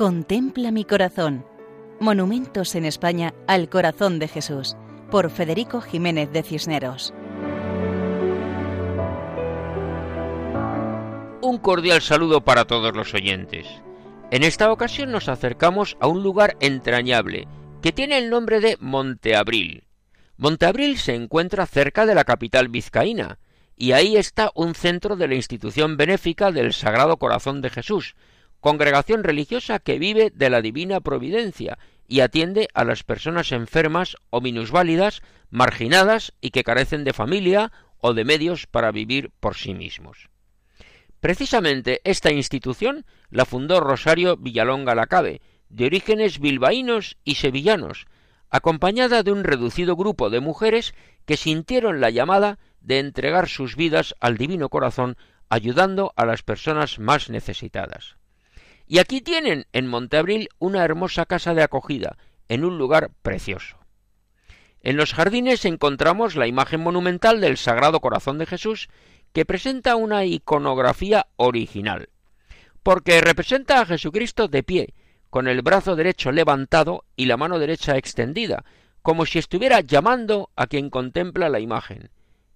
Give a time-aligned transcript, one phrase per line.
[0.00, 1.44] Contempla mi corazón.
[2.00, 4.74] Monumentos en España al corazón de Jesús,
[5.10, 7.12] por Federico Jiménez de Cisneros.
[11.42, 13.66] Un cordial saludo para todos los oyentes.
[14.30, 17.46] En esta ocasión nos acercamos a un lugar entrañable
[17.82, 19.84] que tiene el nombre de Monteabril.
[20.38, 23.38] Monteabril se encuentra cerca de la capital vizcaína,
[23.76, 28.14] y ahí está un centro de la institución benéfica del Sagrado Corazón de Jesús,
[28.60, 34.40] congregación religiosa que vive de la divina providencia y atiende a las personas enfermas o
[34.40, 40.28] minusválidas, marginadas y que carecen de familia o de medios para vivir por sí mismos.
[41.20, 48.06] Precisamente esta institución la fundó Rosario Villalonga Lacabe, de orígenes bilbaínos y sevillanos,
[48.48, 50.94] acompañada de un reducido grupo de mujeres
[51.26, 55.16] que sintieron la llamada de entregar sus vidas al Divino Corazón
[55.48, 58.16] ayudando a las personas más necesitadas.
[58.92, 63.78] Y aquí tienen en Monteabril una hermosa casa de acogida, en un lugar precioso.
[64.80, 68.88] En los jardines encontramos la imagen monumental del Sagrado Corazón de Jesús,
[69.32, 72.08] que presenta una iconografía original,
[72.82, 74.94] porque representa a Jesucristo de pie,
[75.30, 78.64] con el brazo derecho levantado y la mano derecha extendida,
[79.02, 82.10] como si estuviera llamando a quien contempla la imagen,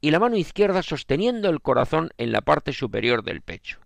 [0.00, 3.85] y la mano izquierda sosteniendo el corazón en la parte superior del pecho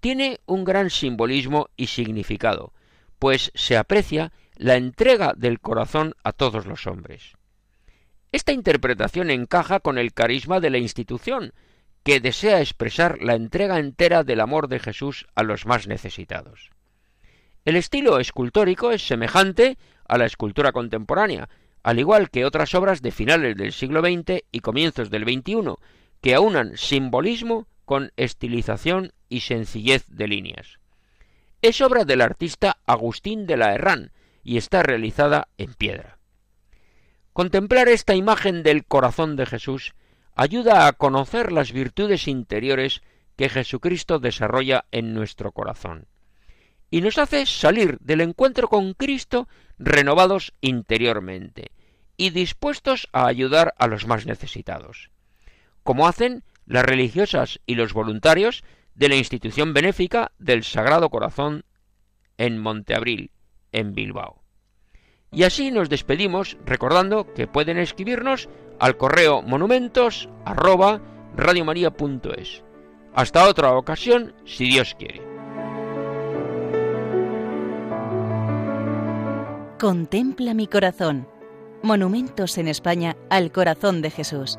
[0.00, 2.72] tiene un gran simbolismo y significado,
[3.18, 7.34] pues se aprecia la entrega del corazón a todos los hombres.
[8.30, 11.52] Esta interpretación encaja con el carisma de la institución,
[12.04, 16.70] que desea expresar la entrega entera del amor de Jesús a los más necesitados.
[17.64, 21.48] El estilo escultórico es semejante a la escultura contemporánea,
[21.82, 25.74] al igual que otras obras de finales del siglo XX y comienzos del XXI,
[26.20, 30.78] que aunan simbolismo con estilización y sencillez de líneas.
[31.62, 34.12] Es obra del artista Agustín de la Herrán
[34.44, 36.18] y está realizada en piedra.
[37.32, 39.94] Contemplar esta imagen del corazón de Jesús
[40.34, 43.00] ayuda a conocer las virtudes interiores
[43.36, 46.08] que Jesucristo desarrolla en nuestro corazón
[46.90, 49.48] y nos hace salir del encuentro con Cristo
[49.78, 51.72] renovados interiormente
[52.18, 55.10] y dispuestos a ayudar a los más necesitados,
[55.82, 58.62] como hacen las religiosas y los voluntarios
[58.94, 61.64] de la institución benéfica del Sagrado Corazón
[62.36, 63.30] en Monteabril,
[63.72, 64.42] en Bilbao.
[65.32, 68.48] Y así nos despedimos recordando que pueden escribirnos
[68.78, 70.28] al correo monumentos
[73.14, 75.22] Hasta otra ocasión, si Dios quiere.
[79.78, 81.26] Contempla mi corazón.
[81.82, 84.58] Monumentos en España al corazón de Jesús